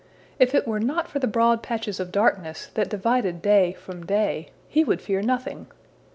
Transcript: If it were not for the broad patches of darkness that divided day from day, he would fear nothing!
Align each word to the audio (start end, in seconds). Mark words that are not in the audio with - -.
If 0.39 0.55
it 0.55 0.67
were 0.67 0.79
not 0.79 1.07
for 1.07 1.19
the 1.19 1.27
broad 1.27 1.61
patches 1.61 1.99
of 1.99 2.11
darkness 2.11 2.71
that 2.73 2.89
divided 2.89 3.39
day 3.39 3.73
from 3.73 4.03
day, 4.03 4.49
he 4.67 4.83
would 4.83 4.99
fear 4.99 5.21
nothing! 5.21 5.67